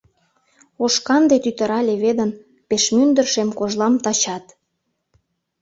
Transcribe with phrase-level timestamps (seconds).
[0.83, 2.31] Ош-канде тӱтыра леведын
[2.69, 4.45] Пеш мӱндыр шем кожлам тачат.